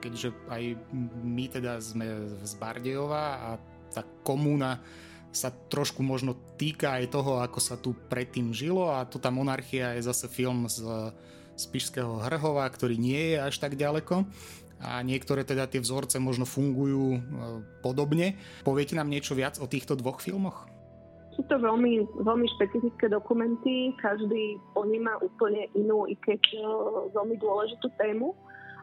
keďže 0.00 0.32
aj 0.48 0.80
my 1.20 1.44
teda 1.52 1.76
sme 1.78 2.32
z 2.40 2.52
Bardejova 2.56 3.24
a 3.36 3.48
tá 3.92 4.00
komúna 4.24 4.80
sa 5.36 5.52
trošku 5.52 6.00
možno 6.00 6.32
týka 6.56 6.96
aj 6.96 7.12
toho, 7.12 7.44
ako 7.44 7.60
sa 7.60 7.76
tu 7.76 7.92
predtým 8.08 8.56
žilo 8.56 8.88
a 8.88 9.04
tu 9.04 9.20
tá 9.20 9.28
monarchia 9.28 9.92
je 10.00 10.08
zase 10.08 10.32
film 10.32 10.64
z 10.64 10.80
Spišského 11.56 12.24
Hrhova, 12.24 12.64
ktorý 12.72 12.96
nie 12.96 13.36
je 13.36 13.38
až 13.44 13.60
tak 13.60 13.76
ďaleko 13.76 14.24
a 14.76 15.00
niektoré 15.00 15.40
teda 15.44 15.64
tie 15.68 15.80
vzorce 15.80 16.20
možno 16.20 16.44
fungujú 16.44 17.20
podobne. 17.80 18.36
Poviete 18.60 18.92
nám 18.92 19.08
niečo 19.08 19.32
viac 19.32 19.56
o 19.60 19.68
týchto 19.68 19.96
dvoch 19.96 20.20
filmoch? 20.20 20.68
Sú 21.36 21.44
to 21.52 21.60
veľmi, 21.60 22.08
veľmi 22.24 22.48
špecifické 22.56 23.12
dokumenty, 23.12 23.92
každý 24.00 24.56
poníma 24.72 25.20
úplne 25.20 25.68
inú, 25.76 26.08
i 26.08 26.16
keď 26.24 26.40
veľmi 27.12 27.36
dôležitú 27.36 27.92
tému. 28.00 28.32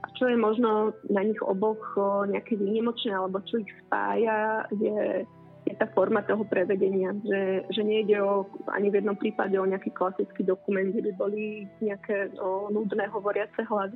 A 0.03 0.07
čo 0.19 0.29
je 0.29 0.38
možno 0.38 0.93
na 1.10 1.24
nich 1.24 1.39
oboch 1.41 1.79
e, 1.95 2.36
nejaké 2.36 2.60
výnimočné, 2.60 3.15
alebo 3.15 3.39
čo 3.48 3.63
ich 3.63 3.72
spája, 3.88 4.67
je 4.75 5.24
je 5.63 5.74
tá 5.79 5.88
forma 5.95 6.19
toho 6.27 6.43
prevedenia, 6.43 7.15
že, 7.24 7.63
že 7.72 7.81
nejde 7.88 8.19
o, 8.19 8.43
ani 8.67 8.91
v 8.91 9.00
jednom 9.00 9.15
prípade 9.15 9.55
o 9.55 9.63
nejaký 9.63 9.95
klasický 9.95 10.43
dokument, 10.43 10.91
kde 10.91 11.07
by 11.07 11.13
boli 11.15 11.43
nejaké 11.79 12.36
o, 12.36 12.67
nudné 12.67 13.07
hovoriace 13.07 13.63
hlavy, 13.63 13.95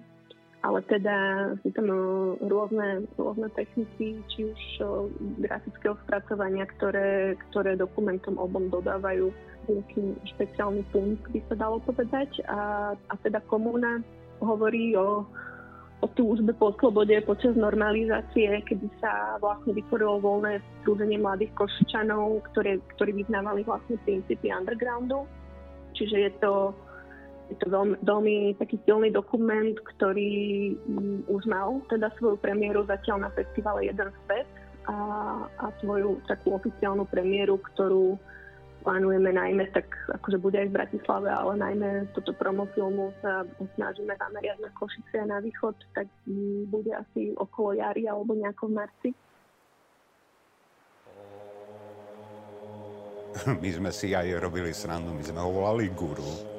ale 0.66 0.82
teda 0.90 1.16
sú 1.62 1.70
tam 1.74 1.88
o, 1.90 2.02
rôzne, 2.42 3.06
rôzne 3.18 3.50
techniky, 3.54 4.18
či 4.32 4.40
už 4.50 4.62
o, 4.82 4.90
grafického 5.42 5.98
spracovania, 6.06 6.66
ktoré, 6.78 7.38
ktoré 7.50 7.78
dokumentom 7.78 8.42
obom 8.42 8.70
dodávajú 8.74 9.30
nejaký 9.68 10.16
špeciálny 10.34 10.82
punkt, 10.90 11.24
by 11.30 11.40
sa 11.52 11.56
dalo 11.60 11.78
povedať. 11.84 12.30
A, 12.48 12.94
a 12.96 13.14
teda 13.22 13.44
komúna 13.46 14.02
hovorí 14.42 14.96
o 14.98 15.28
o 16.02 16.08
túžbe 16.14 16.54
po 16.54 16.78
slobode 16.78 17.18
počas 17.26 17.58
normalizácie, 17.58 18.62
kedy 18.70 18.86
sa 19.02 19.42
vlastne 19.42 19.74
vytvorilo 19.74 20.22
voľné 20.22 20.62
združenie 20.84 21.18
mladých 21.18 21.50
košičanov, 21.58 22.46
ktoré, 22.54 22.78
ktorí 22.98 23.26
vyznávali 23.26 23.66
vlastne 23.66 23.98
princípy 24.06 24.54
undergroundu. 24.54 25.26
Čiže 25.98 26.18
je 26.30 26.32
to, 26.38 26.78
je 27.48 27.56
to 27.64 27.68
veľmi, 27.72 27.96
veľmi 28.04 28.36
taký 28.60 28.76
silný 28.84 29.10
dokument, 29.12 29.76
ktorý 29.96 30.76
um, 30.88 31.24
už 31.32 31.48
mal 31.48 31.80
teda 31.88 32.12
svoju 32.20 32.36
premiéru 32.40 32.84
zatiaľ 32.84 33.28
na 33.28 33.30
festivale 33.32 33.88
Jeden 33.88 34.12
svet 34.28 34.48
a, 34.88 34.96
a 35.48 35.66
svoju 35.80 36.20
takú 36.28 36.56
oficiálnu 36.60 37.08
premiéru, 37.08 37.60
ktorú 37.74 38.20
plánujeme 38.88 39.36
najmä, 39.36 39.68
tak 39.76 39.92
akože 40.16 40.40
bude 40.40 40.64
aj 40.64 40.72
v 40.72 40.78
Bratislave, 40.80 41.28
ale 41.28 41.60
najmä 41.60 42.08
toto 42.16 42.32
promofilmu 42.32 43.12
sa 43.20 43.44
snažíme 43.76 44.16
zameriať 44.16 44.64
na 44.64 44.72
Košice 44.72 45.16
a 45.24 45.28
na 45.28 45.44
východ, 45.44 45.76
tak 45.92 46.08
bude 46.72 46.96
asi 46.96 47.36
okolo 47.36 47.76
jary 47.76 48.08
alebo 48.08 48.32
nejako 48.32 48.72
v 48.72 48.76
marci. 48.80 49.10
My 53.62 53.70
sme 53.70 53.92
si 53.92 54.16
aj 54.16 54.40
robili 54.40 54.72
srandu, 54.72 55.12
my 55.12 55.24
sme 55.24 55.40
ho 55.44 55.52
volali 55.52 55.92
guru. 55.92 56.57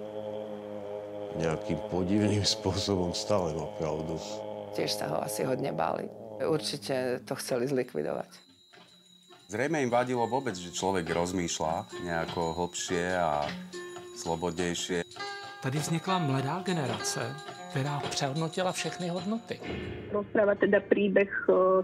Nejakým 1.38 1.78
podivným 1.86 2.42
spôsobom 2.58 3.14
stále 3.14 3.54
má 3.54 3.70
pravdu. 3.78 4.18
Tiež 4.74 4.98
sa 4.98 5.06
ho 5.14 5.18
asi 5.22 5.46
hodne 5.46 5.70
báli. 5.70 6.10
Určite 6.42 7.22
to 7.26 7.34
chceli 7.38 7.66
zlikvidovať. 7.66 8.30
Zrejme 9.48 9.80
im 9.80 9.88
vadilo 9.88 10.28
vôbec, 10.28 10.52
že 10.52 10.68
človek 10.68 11.08
rozmýšľa 11.08 12.04
nejako 12.04 12.52
hlbšie 12.52 13.16
a 13.16 13.48
slobodnejšie. 14.20 15.08
Tady 15.62 15.78
vznikla 15.78 16.18
mladá 16.18 16.62
generace, 16.62 17.34
která 17.70 18.00
přehodnotila 18.10 18.72
všechny 18.72 19.08
hodnoty. 19.08 19.60
Rozpráva 20.12 20.54
teda 20.54 20.80
príbeh 20.84 21.32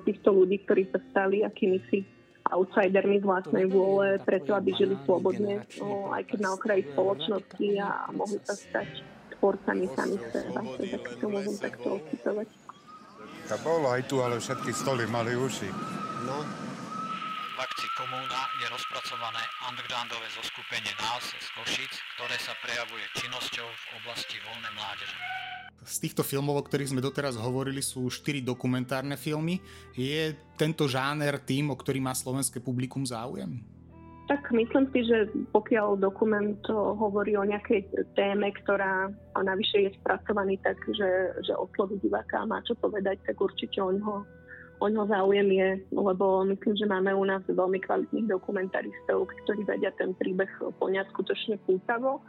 týchto 0.04 0.32
ľudí, 0.32 0.60
ktorí 0.64 0.92
sa 0.92 1.00
stali 1.10 1.40
akýmisi 1.40 2.04
outsidermi 2.52 3.20
z 3.20 3.24
vlastnej 3.24 3.64
vôle, 3.64 4.20
preto 4.20 4.52
aby 4.52 4.76
žili 4.76 4.96
slobodne, 5.08 5.64
aj 6.12 6.22
keď 6.28 6.38
na 6.40 6.50
okraji 6.52 6.84
spoločnosti 6.92 7.68
a 7.80 7.88
mohli 8.12 8.38
sa 8.44 8.52
stať 8.52 9.13
tvorcami 9.38 9.86
sami 9.94 10.16
seba, 10.30 10.60
teda 10.78 10.98
keď 10.98 11.14
to 11.20 11.26
môžem 11.30 11.56
takto 11.58 11.86
ocítovať. 12.00 12.48
To 13.44 13.56
bolo 13.60 13.92
aj 13.92 14.02
tu, 14.08 14.24
ale 14.24 14.40
všetky 14.40 14.72
stoly 14.72 15.04
mali 15.04 15.36
uši. 15.36 15.68
No, 16.24 16.40
v 17.54 17.58
akcii 17.60 17.90
Komúna 17.94 18.40
je 18.58 18.66
rozpracované 18.72 19.44
undergroundové 19.68 20.26
zoskupenie 20.32 20.90
nás 20.98 21.22
z 21.28 21.48
Košic, 21.54 21.92
ktoré 22.16 22.36
sa 22.40 22.56
prejavuje 22.64 23.04
činnosťou 23.20 23.68
v 23.68 23.84
oblasti 24.00 24.40
voľnej 24.42 24.72
mládeže. 24.74 25.16
Z 25.84 25.96
týchto 26.00 26.24
filmov, 26.24 26.56
o 26.56 26.64
ktorých 26.64 26.96
sme 26.96 27.04
doteraz 27.04 27.36
hovorili, 27.36 27.84
sú 27.84 28.08
4 28.08 28.40
dokumentárne 28.40 29.20
filmy. 29.20 29.60
Je 29.92 30.32
tento 30.56 30.88
žáner 30.88 31.36
tým, 31.36 31.68
o 31.68 31.76
ktorý 31.76 32.00
má 32.00 32.16
slovenské 32.16 32.56
publikum 32.64 33.04
záujem? 33.04 33.60
Tak 34.24 34.40
myslím 34.56 34.88
si, 34.88 35.04
že 35.04 35.28
pokiaľ 35.52 36.00
dokument 36.00 36.56
hovorí 36.72 37.36
o 37.36 37.44
nejakej 37.44 37.92
téme, 38.16 38.48
ktorá 38.64 39.12
a 39.36 39.38
navyše 39.44 39.84
je 39.84 39.90
spracovaný 40.00 40.56
tak, 40.64 40.80
že, 40.96 41.36
že 41.44 41.52
osloví 41.52 42.00
diváka 42.00 42.40
a 42.40 42.48
má 42.48 42.64
čo 42.64 42.72
povedať, 42.80 43.20
tak 43.28 43.36
určite 43.36 43.84
o 43.84 43.92
ňoho 43.92 44.24
o 44.82 44.86
ňo 44.90 45.06
záujem 45.06 45.48
je, 45.54 45.68
lebo 45.94 46.42
myslím, 46.44 46.74
že 46.76 46.90
máme 46.90 47.14
u 47.14 47.24
nás 47.24 47.42
veľmi 47.46 47.78
kvalitných 47.84 48.26
dokumentaristov, 48.26 49.30
ktorí 49.46 49.62
vedia 49.64 49.94
ten 49.94 50.12
príbeh 50.18 50.50
poňať 50.82 51.06
skutočne 51.14 51.56
pútavo. 51.62 52.20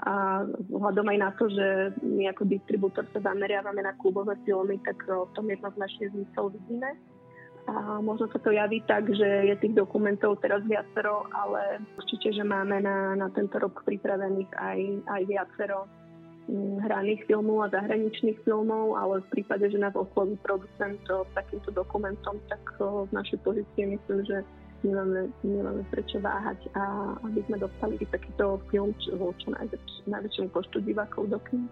A 0.00 0.42
vzhľadom 0.72 1.12
aj 1.12 1.18
na 1.20 1.30
to, 1.36 1.44
že 1.52 1.92
my 2.00 2.32
ako 2.32 2.48
distribútor 2.48 3.04
sa 3.12 3.20
zameriavame 3.20 3.84
na 3.84 3.92
klubové 4.00 4.32
filmy, 4.48 4.80
tak 4.80 4.96
v 5.04 5.28
tom 5.36 5.44
jednoznačne 5.44 6.08
zmysel 6.08 6.56
vidíme. 6.56 6.96
A 7.70 8.02
možno 8.02 8.26
sa 8.34 8.42
to 8.42 8.50
javí 8.50 8.82
tak, 8.82 9.06
že 9.06 9.46
je 9.46 9.54
tých 9.62 9.78
dokumentov 9.78 10.42
teraz 10.42 10.66
viacero, 10.66 11.30
ale 11.30 11.78
určite, 11.94 12.34
že 12.34 12.42
máme 12.42 12.82
na, 12.82 13.14
na 13.14 13.30
tento 13.30 13.62
rok 13.62 13.86
pripravených 13.86 14.50
aj, 14.58 14.78
aj 15.06 15.22
viacero 15.30 15.86
mm, 16.50 16.82
hraných 16.82 17.22
filmov 17.30 17.70
a 17.70 17.72
zahraničných 17.72 18.42
filmov, 18.42 18.98
ale 18.98 19.22
v 19.22 19.30
prípade, 19.38 19.70
že 19.70 19.78
nás 19.78 19.94
osloví 19.94 20.34
producent 20.42 20.98
s 21.06 21.30
takýmto 21.38 21.70
dokumentom, 21.70 22.42
tak 22.50 22.62
v 22.82 23.10
našej 23.14 23.38
pozícii 23.46 23.94
myslím, 23.94 24.18
že 24.26 24.42
nemáme, 24.82 25.30
nemáme 25.46 25.86
prečo 25.94 26.18
váhať 26.18 26.58
a 26.74 27.14
aby 27.22 27.38
sme 27.46 27.62
dostali 27.62 28.02
takýto 28.02 28.58
film 28.74 28.90
čo, 28.98 29.14
čo 29.14 29.48
najväč, 29.54 30.10
najväčšiemu 30.10 30.48
počtu 30.50 30.82
divákov 30.82 31.30
do 31.30 31.38
kina 31.46 31.70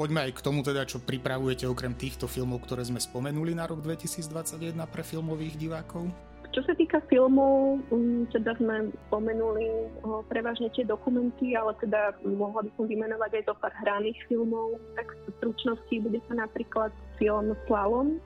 poďme 0.00 0.24
aj 0.24 0.32
k 0.32 0.40
tomu 0.40 0.64
teda, 0.64 0.88
čo 0.88 1.04
pripravujete 1.04 1.68
okrem 1.68 1.92
týchto 1.92 2.24
filmov, 2.24 2.64
ktoré 2.64 2.80
sme 2.88 2.96
spomenuli 2.96 3.52
na 3.52 3.68
rok 3.68 3.84
2021 3.84 4.72
pre 4.88 5.04
filmových 5.04 5.60
divákov? 5.60 6.08
Čo 6.56 6.64
sa 6.64 6.72
týka 6.72 7.04
filmov, 7.12 7.84
um, 7.92 8.24
teda 8.32 8.56
sme 8.56 8.88
spomenuli 9.06 9.92
prevažne 10.32 10.72
tie 10.72 10.88
dokumenty, 10.88 11.52
ale 11.52 11.76
teda 11.84 12.16
mohla 12.24 12.64
by 12.64 12.70
som 12.80 12.88
vymenovať 12.88 13.30
aj 13.38 13.42
zo 13.52 13.54
pár 13.60 13.76
hraných 13.84 14.18
filmov. 14.24 14.80
Tak 14.96 15.06
v 15.14 15.28
stručnosti 15.36 15.94
bude 16.00 16.18
sa 16.26 16.48
napríklad 16.48 16.90
film 17.20 17.52
Slalom. 17.68 18.18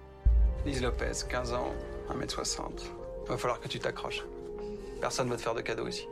Lise 0.63 0.81
Lopez, 0.81 1.27
15 1.27 1.59
ans, 1.59 1.75
1m60. 2.09 2.87
Va 3.27 3.37
falloir 3.37 3.59
que 3.59 3.69
tu 3.69 3.83
t'accroches. 3.83 4.25
Personne 5.03 5.29
va 5.29 5.37
te 5.37 5.43
faire 5.43 5.59
de 5.59 5.61
cadeau 5.61 5.91
ici. 5.91 6.07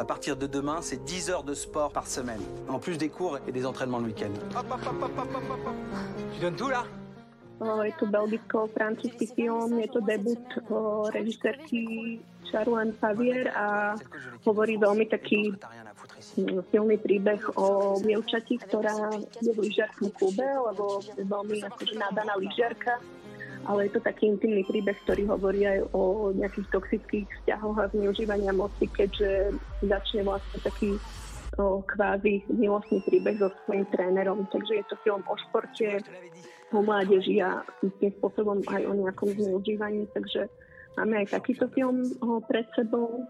À 0.00 0.04
partir 0.06 0.34
de 0.34 0.46
demain, 0.46 0.78
c'est 0.80 1.04
10 1.04 1.28
heures 1.28 1.44
de 1.44 1.52
sport 1.52 1.92
par 1.92 2.06
semaine, 2.06 2.40
en 2.70 2.78
plus 2.78 2.96
des 2.96 3.10
cours 3.10 3.38
et 3.46 3.52
des 3.52 3.66
entraînements 3.66 3.98
le 3.98 4.06
week-end. 4.06 4.32
Tu 6.32 6.40
donnes 6.40 6.56
tout 6.56 6.70
là? 6.70 6.84
Je 7.60 7.92
to 7.98 8.06
belgicko-francúzsky 8.06 9.26
film, 9.36 9.78
je 9.82 9.88
to 9.92 10.00
debut 10.00 10.40
režisérky 11.12 12.18
Charlene 12.50 12.94
Favier 12.96 13.52
a 13.52 13.94
hovorí 14.48 14.80
veľmi 14.80 15.04
taký 15.04 15.52
silný 16.72 16.96
príbeh 16.96 17.60
o 17.60 18.00
dievčati, 18.00 18.56
ktorá 18.56 19.12
je 19.44 19.52
v 19.52 19.68
lyžiarskom 19.68 20.16
klube, 20.16 20.48
lebo 20.48 21.04
je 21.12 21.28
veľmi 21.28 21.60
akože 21.68 22.00
nadaná 22.00 22.40
lyžiarka 22.40 22.96
ale 23.66 23.86
je 23.88 23.98
to 23.98 24.00
taký 24.00 24.32
intimný 24.32 24.64
príbeh, 24.64 24.96
ktorý 25.04 25.28
hovorí 25.28 25.66
aj 25.68 25.78
o 25.92 26.32
nejakých 26.32 26.68
toxických 26.72 27.26
vzťahoch 27.28 27.76
a 27.76 27.90
zneužívania 27.92 28.52
moci, 28.56 28.88
keďže 28.88 29.54
začne 29.84 30.24
vlastne 30.24 30.58
taký 30.64 30.96
o, 31.60 31.84
kvázi 31.84 32.46
milostný 32.48 33.04
príbeh 33.04 33.36
so 33.36 33.52
svojím 33.64 33.84
trénerom. 33.92 34.48
Takže 34.48 34.80
je 34.80 34.84
to 34.88 34.96
film 35.04 35.22
o 35.28 35.34
športe, 35.48 36.00
o 36.72 36.80
mládeži 36.80 37.42
a 37.42 37.60
tým 38.00 38.12
spôsobom 38.22 38.64
aj 38.70 38.82
o 38.86 38.92
nejakom 38.96 39.34
zneužívaní. 39.34 40.08
Takže 40.14 40.48
máme 40.96 41.24
aj 41.26 41.36
takýto 41.36 41.68
film 41.74 42.06
o, 42.24 42.40
pred 42.40 42.64
sebou. 42.72 43.26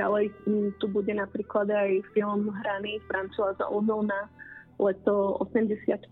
Ďalej 0.00 0.32
tu 0.80 0.88
bude 0.88 1.12
napríklad 1.12 1.68
aj 1.68 2.00
film 2.16 2.48
hraný 2.64 2.96
Francúza 3.04 3.68
Ozona 3.68 4.32
leto 4.80 5.36
85, 5.44 6.08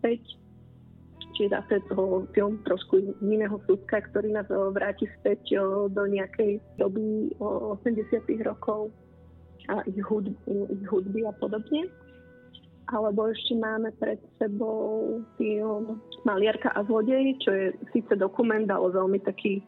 čiže 1.32 1.48
zase 1.48 1.80
toho 1.88 2.28
film 2.36 2.60
trošku 2.68 3.16
iného 3.24 3.56
súdka, 3.64 4.04
ktorý 4.12 4.36
nás 4.36 4.44
vráti 4.76 5.08
späť 5.16 5.56
do 5.88 6.04
nejakej 6.04 6.60
doby 6.76 7.32
80 7.40 7.88
rokov 8.44 8.92
a 9.72 9.80
ich 9.88 10.04
hudby, 10.04 10.36
ich 10.68 10.84
hudby 10.92 11.24
a 11.24 11.32
podobne. 11.40 11.88
Alebo 12.92 13.32
ešte 13.32 13.56
máme 13.56 13.88
pred 13.96 14.20
sebou 14.36 15.20
film 15.40 15.96
Maliarka 16.28 16.72
a 16.76 16.84
zlodej, 16.84 17.40
čo 17.40 17.50
je 17.56 17.66
síce 17.96 18.12
dokument, 18.20 18.68
ale 18.68 18.92
veľmi 18.92 19.20
taký 19.24 19.64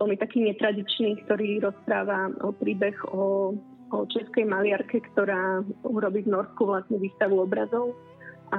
veľmi 0.00 0.16
taký 0.16 0.48
netradičný, 0.48 1.20
ktorý 1.28 1.60
rozpráva 1.60 2.32
o 2.40 2.56
príbeh 2.56 2.96
o, 3.12 3.52
o 3.92 3.98
českej 4.08 4.48
maliarke, 4.48 5.04
ktorá 5.12 5.60
urobí 5.84 6.24
v 6.24 6.32
Norsku 6.32 6.64
vlastne 6.64 6.96
výstavu 6.96 7.44
obrazov 7.44 7.92
a 8.50 8.58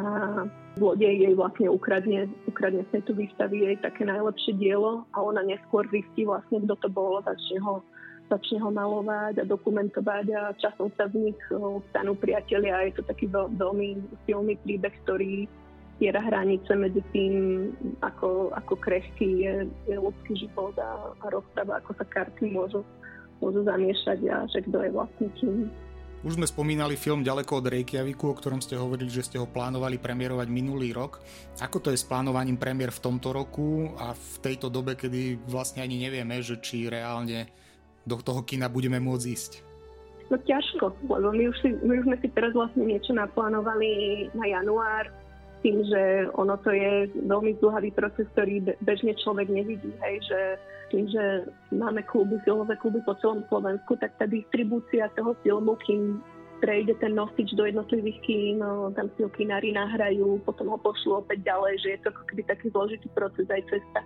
zlodej 0.79 1.27
jej 1.27 1.33
vlastne 1.35 1.67
ukradne, 1.67 2.29
ukradne 2.47 2.85
z 2.87 3.01
tejto 3.01 3.17
výstavy 3.17 3.67
jej 3.67 3.75
také 3.83 4.07
najlepšie 4.07 4.55
dielo 4.55 5.03
a 5.11 5.17
ona 5.19 5.43
neskôr 5.43 5.83
zistí 5.91 6.23
vlastne, 6.23 6.63
kto 6.63 6.79
to 6.79 6.87
bol, 6.87 7.19
začne 7.25 7.59
ho, 7.59 7.83
začne 8.31 8.63
ho 8.63 8.71
malovať 8.71 9.43
a 9.43 9.49
dokumentovať 9.49 10.25
a 10.31 10.55
časom 10.55 10.93
sa 10.95 11.11
z 11.11 11.27
nich 11.27 11.39
stanú 11.91 12.15
priatelia. 12.15 12.79
A 12.79 12.87
je 12.87 13.01
to 13.01 13.03
taký 13.03 13.27
veľ, 13.27 13.51
veľmi 13.59 13.99
silný 14.23 14.55
príbeh, 14.63 14.95
ktorý 15.03 15.49
stiera 16.01 16.17
hranice 16.17 16.73
medzi 16.73 17.05
tým, 17.13 17.69
ako, 18.01 18.49
ako 18.57 18.73
krehký 18.81 19.45
je, 19.45 19.69
je 19.85 20.01
ľudský 20.01 20.33
život 20.33 20.73
a, 20.81 21.13
a 21.13 21.25
rozpráva, 21.29 21.77
ako 21.77 21.93
sa 21.93 22.09
karty 22.09 22.49
môžu, 22.49 22.81
môžu 23.37 23.61
zamiešať 23.61 24.25
a 24.25 24.49
že 24.49 24.65
kto 24.65 24.81
je 24.81 24.89
vlastne 24.89 25.29
kým. 25.37 25.69
Už 26.25 26.41
sme 26.41 26.49
spomínali 26.49 26.97
film 26.97 27.21
Ďaleko 27.21 27.61
od 27.61 27.69
Reykjaviku, 27.69 28.33
o 28.33 28.37
ktorom 28.37 28.65
ste 28.65 28.81
hovorili, 28.81 29.13
že 29.13 29.29
ste 29.29 29.37
ho 29.37 29.45
plánovali 29.45 30.01
premiérovať 30.01 30.49
minulý 30.49 30.89
rok. 30.89 31.21
Ako 31.61 31.77
to 31.77 31.93
je 31.93 32.01
s 32.01 32.05
plánovaním 32.09 32.57
premiér 32.57 32.89
v 32.89 33.03
tomto 33.05 33.29
roku 33.29 33.93
a 34.01 34.17
v 34.17 34.35
tejto 34.41 34.73
dobe, 34.73 34.97
kedy 34.97 35.37
vlastne 35.45 35.85
ani 35.85 36.01
nevieme, 36.01 36.41
že 36.41 36.57
či 36.65 36.89
reálne 36.89 37.45
do 38.09 38.17
toho 38.17 38.41
kina 38.41 38.65
budeme 38.73 38.97
môcť 38.97 39.25
ísť? 39.29 39.51
No 40.33 40.37
ťažko, 40.41 40.97
lebo 41.09 41.29
my 41.29 41.43
už, 41.51 41.57
si, 41.61 41.69
my 41.85 41.93
už 42.01 42.05
sme 42.09 42.17
si 42.25 42.27
teraz 42.33 42.53
vlastne 42.57 42.89
niečo 42.89 43.13
naplánovali 43.13 44.25
na 44.33 44.45
január, 44.49 45.20
tým, 45.61 45.85
že 45.85 46.29
ono 46.35 46.57
to 46.61 46.73
je 46.73 47.09
veľmi 47.25 47.57
zdlhavý 47.61 47.93
proces, 47.93 48.25
ktorý 48.33 48.65
bežne 48.81 49.13
človek 49.21 49.47
nevidí, 49.49 49.93
hej, 50.01 50.17
že 50.25 50.39
tým, 50.91 51.05
že 51.07 51.47
máme 51.71 52.03
kluby, 52.03 52.41
filmové 52.43 52.75
kluby 52.81 52.99
po 53.07 53.15
celom 53.23 53.45
Slovensku, 53.47 53.95
tak 54.01 54.11
tá 54.19 54.27
distribúcia 54.27 55.07
toho 55.15 55.37
filmu, 55.45 55.79
kým 55.87 56.19
prejde 56.61 56.93
ten 57.01 57.17
nosič 57.17 57.57
do 57.57 57.65
jednotlivých 57.65 58.19
kín, 58.21 58.61
no, 58.61 58.93
tam 58.93 59.09
si 59.17 59.25
ho 59.25 59.29
kinári 59.33 59.73
nahrajú, 59.73 60.37
potom 60.45 60.69
ho 60.69 60.77
pošlú 60.77 61.25
opäť 61.25 61.41
ďalej, 61.41 61.73
že 61.81 61.89
je 61.97 61.99
to 62.05 62.07
ako 62.13 62.23
keby 62.29 62.41
taký 62.45 62.65
zložitý 62.69 63.07
proces 63.17 63.49
aj 63.49 63.65
cesta, 63.65 64.01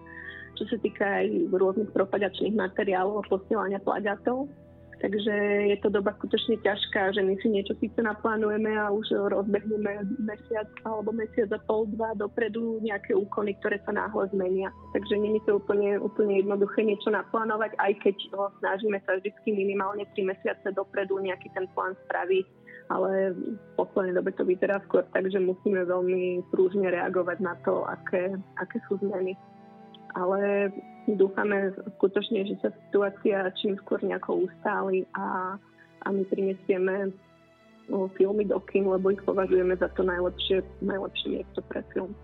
čo 0.55 0.63
sa 0.71 0.77
týka 0.79 1.03
aj 1.03 1.27
rôznych 1.51 1.91
propagačných 1.91 2.55
materiálov 2.55 3.21
a 3.21 3.27
posielania 3.27 3.83
plagátov. 3.83 4.47
Takže 5.05 5.33
je 5.69 5.77
to 5.85 5.93
doba 5.93 6.17
skutočne 6.17 6.57
ťažká, 6.65 7.13
že 7.13 7.21
my 7.21 7.37
si 7.37 7.53
niečo 7.53 7.77
síce 7.77 8.01
naplánujeme 8.01 8.73
a 8.73 8.89
už 8.89 9.13
rozbehneme 9.29 10.01
mesiac 10.17 10.65
alebo 10.81 11.13
mesiac 11.13 11.45
a 11.53 11.61
pol, 11.61 11.85
dva 11.93 12.17
dopredu 12.17 12.81
nejaké 12.81 13.13
úkony, 13.13 13.53
ktoré 13.61 13.77
sa 13.85 13.93
náhle 13.93 14.25
zmenia. 14.33 14.73
Takže 14.97 15.13
nie 15.21 15.37
je 15.37 15.45
to 15.45 15.61
úplne, 15.61 16.01
úplne 16.01 16.41
jednoduché 16.41 16.81
niečo 16.81 17.13
naplánovať, 17.13 17.77
aj 17.77 17.93
keď 18.01 18.17
ho 18.33 18.49
snažíme 18.65 18.97
sa 19.05 19.21
vždy 19.21 19.29
minimálne 19.53 20.09
3 20.17 20.25
mesiace 20.25 20.73
dopredu 20.73 21.21
nejaký 21.21 21.53
ten 21.53 21.69
plán 21.77 21.93
spraviť 22.09 22.65
ale 22.89 23.33
v 23.33 23.57
poslednej 23.81 24.13
dobe 24.13 24.29
to 24.37 24.45
vyzerá 24.45 24.77
skôr 24.85 25.01
tak, 25.09 25.25
že 25.25 25.41
musíme 25.41 25.89
veľmi 25.89 26.45
prúžne 26.53 26.85
reagovať 26.93 27.37
na 27.41 27.57
to, 27.65 27.81
aké, 27.81 28.37
aké 28.61 28.77
sú 28.85 29.01
zmeny. 29.01 29.33
Ale 30.15 30.71
dúfame 31.11 31.75
skutočne, 31.99 32.47
že 32.47 32.55
sa 32.63 32.69
situácia 32.87 33.51
čím 33.59 33.75
skôr 33.83 33.99
nejako 34.01 34.47
ustáli 34.47 35.03
a, 35.13 35.59
a 36.01 36.07
my 36.09 36.23
prinesieme 36.25 37.11
filmy 38.17 38.49
do 38.49 38.57
kin, 38.65 38.89
lebo 38.89 39.13
ich 39.13 39.21
považujeme 39.21 39.77
za 39.77 39.91
to 39.93 40.01
najlepšie, 40.01 40.65
najlepšie 40.81 41.27
miesto 41.37 41.61
pre 41.69 41.85
film. 41.93 42.15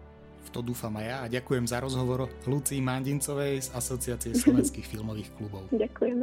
V 0.42 0.50
to 0.50 0.66
dúfam 0.66 0.98
aj 0.98 1.06
ja 1.06 1.18
a 1.22 1.30
ďakujem 1.30 1.66
za 1.70 1.78
rozhovor 1.78 2.26
Lucii 2.50 2.82
Mandincovej 2.82 3.62
z 3.62 3.70
Asociácie 3.78 4.34
slovenských 4.34 4.88
filmových 4.98 5.30
klubov. 5.38 5.70
Ďakujem 5.70 6.18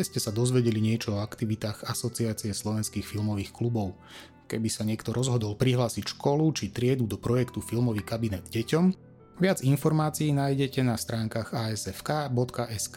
Dnes 0.00 0.08
ste 0.16 0.24
sa 0.24 0.32
dozvedeli 0.32 0.80
niečo 0.80 1.12
o 1.12 1.20
aktivitách 1.20 1.84
Asociácie 1.84 2.56
slovenských 2.56 3.04
filmových 3.04 3.52
klubov. 3.52 4.00
Keby 4.48 4.72
sa 4.72 4.80
niekto 4.80 5.12
rozhodol 5.12 5.60
prihlásiť 5.60 6.16
školu 6.16 6.48
či 6.56 6.72
triedu 6.72 7.04
do 7.04 7.20
projektu 7.20 7.60
Filmový 7.60 8.00
kabinet 8.00 8.48
deťom, 8.48 8.96
viac 9.44 9.60
informácií 9.60 10.32
nájdete 10.32 10.80
na 10.80 10.96
stránkach 10.96 11.52
asfk.sk. 11.52 12.96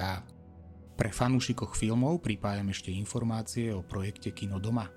Pre 0.95 1.09
fanúšikoch 1.11 1.75
filmov 1.75 2.23
pripájam 2.23 2.71
ešte 2.71 2.95
informácie 2.95 3.75
o 3.75 3.83
projekte 3.83 4.31
Kino 4.31 4.63
doma. 4.63 4.87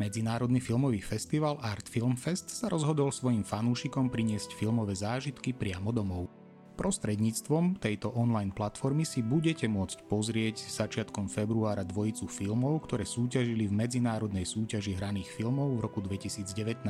Medzinárodný 0.00 0.64
filmový 0.64 1.04
festival 1.04 1.60
Art 1.60 1.84
Film 1.92 2.16
Fest 2.16 2.48
sa 2.48 2.72
rozhodol 2.72 3.12
svojim 3.12 3.44
fanúšikom 3.44 4.08
priniesť 4.08 4.56
filmové 4.56 4.96
zážitky 4.96 5.52
priamo 5.52 5.92
domov. 5.92 6.39
Prostredníctvom 6.80 7.76
tejto 7.76 8.08
online 8.16 8.56
platformy 8.56 9.04
si 9.04 9.20
budete 9.20 9.68
môcť 9.68 10.08
pozrieť 10.08 10.64
začiatkom 10.64 11.28
februára 11.28 11.84
dvojicu 11.84 12.24
filmov, 12.24 12.88
ktoré 12.88 13.04
súťažili 13.04 13.68
v 13.68 13.76
medzinárodnej 13.84 14.48
súťaži 14.48 14.96
hraných 14.96 15.28
filmov 15.28 15.76
v 15.76 15.84
roku 15.84 16.00
2019. 16.00 16.80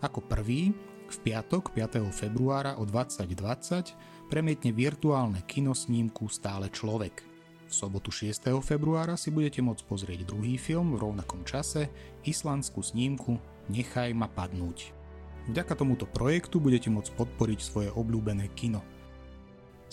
Ako 0.00 0.24
prvý 0.24 0.72
V 1.12 1.16
piatok 1.20 1.76
5. 1.76 2.08
februára 2.08 2.80
o 2.80 2.88
2020 2.88 4.32
premietne 4.32 4.72
virtuálne 4.72 5.44
kinosnímku 5.44 6.32
Stále 6.32 6.72
človek. 6.72 7.20
V 7.68 7.72
sobotu 7.76 8.08
6. 8.08 8.48
februára 8.64 9.20
si 9.20 9.28
budete 9.28 9.60
môcť 9.60 9.84
pozrieť 9.84 10.24
druhý 10.24 10.56
film 10.56 10.96
v 10.96 11.04
rovnakom 11.04 11.44
čase, 11.44 11.92
islandskú 12.24 12.80
snímku 12.80 13.36
Nechaj 13.68 14.16
ma 14.16 14.24
padnúť. 14.32 15.03
Vďaka 15.50 15.76
tomuto 15.76 16.08
projektu 16.08 16.60
budete 16.60 16.88
môcť 16.88 17.12
podporiť 17.14 17.60
svoje 17.60 17.88
obľúbené 17.92 18.48
kino– 18.56 18.80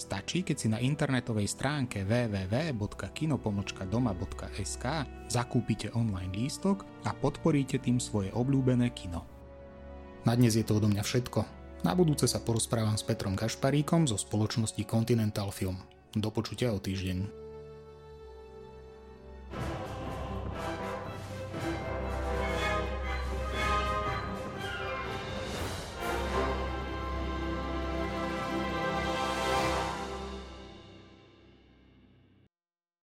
Stačí, 0.01 0.41
keď 0.41 0.57
si 0.57 0.65
na 0.65 0.81
internetovej 0.81 1.45
stránke 1.45 2.01
www.kinopomočkadoma.sk 2.09 4.85
zakúpite 5.29 5.93
online 5.93 6.33
lístok 6.33 6.81
a 7.05 7.13
podporíte 7.13 7.77
tým 7.77 8.01
svoje 8.01 8.33
obľúbené 8.33 8.89
kino. 8.97 9.21
Na 10.25 10.33
dnes 10.33 10.57
je 10.57 10.65
to 10.65 10.81
odo 10.81 10.89
mňa 10.89 11.05
všetko. 11.05 11.45
Na 11.85 11.93
budúce 11.93 12.25
sa 12.25 12.41
porozprávam 12.41 12.97
s 12.97 13.05
Petrom 13.05 13.37
Kašparíkom 13.37 14.09
zo 14.09 14.17
spoločnosti 14.17 14.81
Continental 14.89 15.53
Film. 15.53 15.77
Do 16.17 16.33
počutia 16.33 16.73
o 16.73 16.81
týždeň. 16.81 17.40